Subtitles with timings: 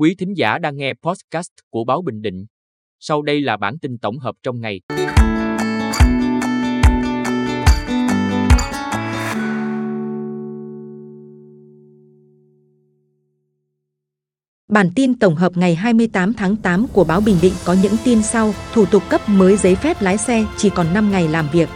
[0.00, 2.46] Quý thính giả đang nghe podcast của Báo Bình Định.
[3.00, 4.80] Sau đây là bản tin tổng hợp trong ngày.
[14.68, 18.22] Bản tin tổng hợp ngày 28 tháng 8 của báo Bình Định có những tin
[18.22, 21.68] sau, thủ tục cấp mới giấy phép lái xe chỉ còn 5 ngày làm việc.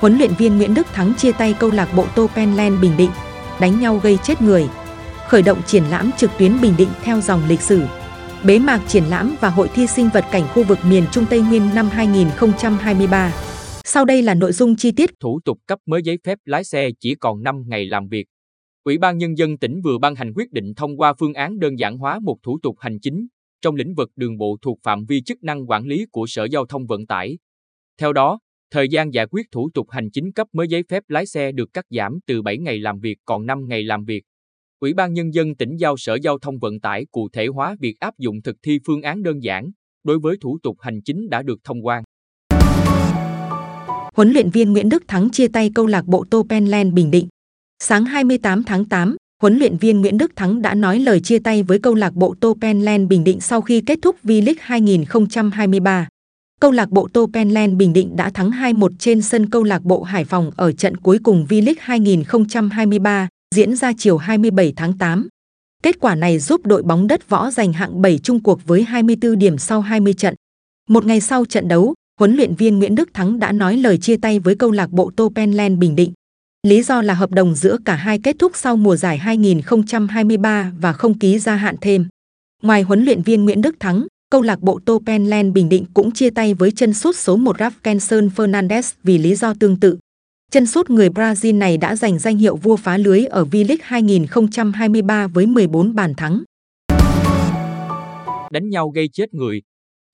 [0.00, 3.10] Huấn luyện viên Nguyễn Đức Thắng chia tay câu lạc bộ Topenland Bình Định,
[3.60, 4.68] đánh nhau gây chết người.
[5.28, 7.82] Khởi động triển lãm trực tuyến Bình Định theo dòng lịch sử.
[8.46, 11.40] Bế mạc triển lãm và hội thi sinh vật cảnh khu vực miền Trung Tây
[11.40, 13.32] Nguyên năm 2023.
[13.84, 15.10] Sau đây là nội dung chi tiết.
[15.20, 18.26] Thủ tục cấp mới giấy phép lái xe chỉ còn 5 ngày làm việc.
[18.84, 21.78] Ủy ban Nhân dân tỉnh vừa ban hành quyết định thông qua phương án đơn
[21.78, 23.26] giản hóa một thủ tục hành chính
[23.62, 26.66] trong lĩnh vực đường bộ thuộc phạm vi chức năng quản lý của Sở Giao
[26.66, 27.38] thông Vận tải.
[28.00, 28.38] Theo đó,
[28.70, 31.72] thời gian giải quyết thủ tục hành chính cấp mới giấy phép lái xe được
[31.72, 34.22] cắt giảm từ 7 ngày làm việc còn 5 ngày làm việc.
[34.80, 38.00] Ủy ban Nhân dân tỉnh giao Sở Giao thông Vận tải cụ thể hóa việc
[38.00, 39.70] áp dụng thực thi phương án đơn giản
[40.04, 42.02] đối với thủ tục hành chính đã được thông quan.
[44.14, 47.28] Huấn luyện viên Nguyễn Đức Thắng chia tay câu lạc bộ Topenland Bình Định.
[47.82, 51.62] Sáng 28 tháng 8, huấn luyện viên Nguyễn Đức Thắng đã nói lời chia tay
[51.62, 56.08] với câu lạc bộ Topenland Bình Định sau khi kết thúc V-League 2023.
[56.60, 60.24] Câu lạc bộ Topenland Bình Định đã thắng 2-1 trên sân câu lạc bộ Hải
[60.24, 65.28] Phòng ở trận cuối cùng V-League 2023 diễn ra chiều 27 tháng 8.
[65.82, 69.38] Kết quả này giúp đội bóng đất võ giành hạng 7 chung cuộc với 24
[69.38, 70.34] điểm sau 20 trận.
[70.88, 74.16] Một ngày sau trận đấu, huấn luyện viên Nguyễn Đức Thắng đã nói lời chia
[74.16, 76.12] tay với câu lạc bộ Topenland Bình Định.
[76.66, 80.92] Lý do là hợp đồng giữa cả hai kết thúc sau mùa giải 2023 và
[80.92, 82.06] không ký gia hạn thêm.
[82.62, 86.30] Ngoài huấn luyện viên Nguyễn Đức Thắng, câu lạc bộ Topenland Bình Định cũng chia
[86.30, 89.98] tay với chân sút số 1 Rafkenson Fernandes vì lý do tương tự.
[90.50, 95.26] Chân sút người Brazil này đã giành danh hiệu vua phá lưới ở V-League 2023
[95.26, 96.42] với 14 bàn thắng.
[98.50, 99.62] Đánh nhau gây chết người.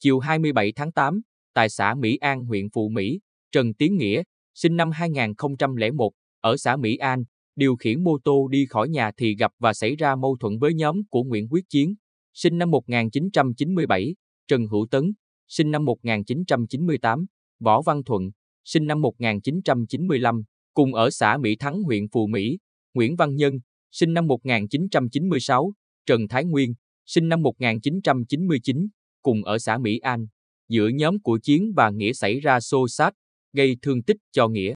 [0.00, 1.20] Chiều 27 tháng 8,
[1.54, 3.20] tại xã Mỹ An, huyện Phụ Mỹ,
[3.52, 4.22] Trần Tiến Nghĩa,
[4.54, 7.24] sinh năm 2001, ở xã Mỹ An,
[7.56, 10.74] điều khiển mô tô đi khỏi nhà thì gặp và xảy ra mâu thuẫn với
[10.74, 11.94] nhóm của Nguyễn Quyết Chiến,
[12.34, 14.14] sinh năm 1997,
[14.48, 15.12] Trần Hữu Tấn,
[15.48, 17.26] sinh năm 1998,
[17.60, 18.30] Võ Văn Thuận,
[18.64, 20.42] sinh năm 1995,
[20.74, 22.58] cùng ở xã Mỹ Thắng huyện Phù Mỹ,
[22.94, 23.58] Nguyễn Văn Nhân,
[23.90, 25.72] sinh năm 1996,
[26.06, 26.74] Trần Thái Nguyên,
[27.06, 28.88] sinh năm 1999,
[29.22, 30.26] cùng ở xã Mỹ An.
[30.68, 33.14] Giữa nhóm của Chiến và Nghĩa xảy ra xô xát,
[33.52, 34.74] gây thương tích cho Nghĩa.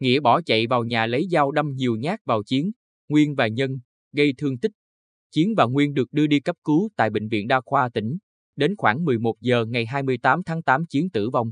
[0.00, 2.70] Nghĩa bỏ chạy vào nhà lấy dao đâm nhiều nhát vào Chiến,
[3.08, 3.78] Nguyên và Nhân,
[4.12, 4.72] gây thương tích.
[5.30, 8.18] Chiến và Nguyên được đưa đi cấp cứu tại Bệnh viện Đa khoa tỉnh.
[8.56, 11.50] Đến khoảng 11 giờ ngày 28 tháng 8 Chiến tử vong.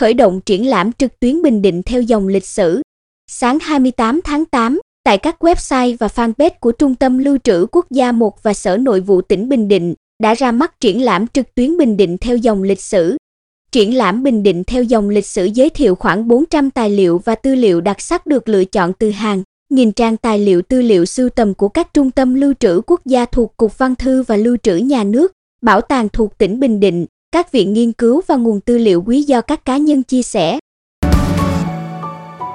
[0.00, 2.82] Khởi động triển lãm trực tuyến Bình Định theo dòng lịch sử.
[3.30, 7.86] Sáng 28 tháng 8, tại các website và fanpage của Trung tâm Lưu trữ Quốc
[7.90, 11.54] gia 1 và Sở Nội vụ tỉnh Bình Định đã ra mắt triển lãm trực
[11.54, 13.16] tuyến Bình Định theo dòng lịch sử.
[13.72, 17.34] Triển lãm Bình Định theo dòng lịch sử giới thiệu khoảng 400 tài liệu và
[17.34, 21.04] tư liệu đặc sắc được lựa chọn từ hàng nghìn trang tài liệu tư liệu
[21.04, 24.36] sưu tầm của các trung tâm lưu trữ quốc gia thuộc Cục Văn thư và
[24.36, 25.32] Lưu trữ Nhà nước,
[25.62, 29.22] bảo tàng thuộc tỉnh Bình Định, các viện nghiên cứu và nguồn tư liệu quý
[29.22, 30.58] do các cá nhân chia sẻ.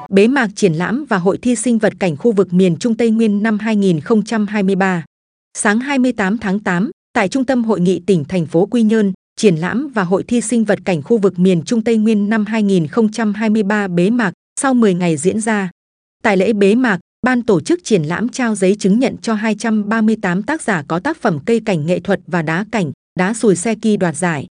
[0.10, 3.10] Bế mạc triển lãm và hội thi sinh vật cảnh khu vực miền Trung Tây
[3.10, 5.06] Nguyên năm 2023.
[5.58, 9.56] Sáng 28 tháng 8, tại Trung tâm Hội nghị tỉnh thành phố Quy Nhơn, triển
[9.56, 13.88] lãm và hội thi sinh vật cảnh khu vực miền Trung Tây Nguyên năm 2023
[13.88, 15.70] bế mạc sau 10 ngày diễn ra.
[16.24, 20.44] Tại lễ bế mạc, ban tổ chức triển lãm trao giấy chứng nhận cho 238
[20.44, 23.76] tác giả có tác phẩm cây cảnh nghệ thuật và đá cảnh, đá sùi xe
[23.76, 24.48] kỳ đoạt giải.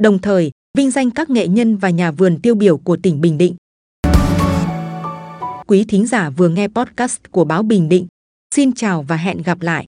[0.00, 3.38] Đồng thời, vinh danh các nghệ nhân và nhà vườn tiêu biểu của tỉnh Bình
[3.38, 3.56] Định.
[5.66, 8.06] Quý thính giả vừa nghe podcast của báo Bình Định.
[8.54, 9.86] Xin chào và hẹn gặp lại.